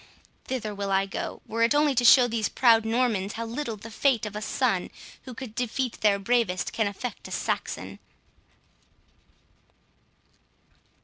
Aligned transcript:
Thither 0.45 0.73
will 0.73 0.89
I 0.91 1.05
go, 1.05 1.43
were 1.45 1.61
it 1.61 1.75
only 1.75 1.93
to 1.93 2.03
show 2.03 2.27
these 2.27 2.49
proud 2.49 2.85
Normans 2.85 3.33
how 3.33 3.45
little 3.45 3.77
the 3.77 3.91
fate 3.91 4.25
of 4.25 4.35
a 4.35 4.41
son, 4.41 4.89
who 5.25 5.35
could 5.35 5.53
defeat 5.53 6.01
their 6.01 6.17
bravest, 6.17 6.73
can 6.73 6.87
affect 6.87 7.27
a 7.27 7.31
Saxon." 7.31 7.99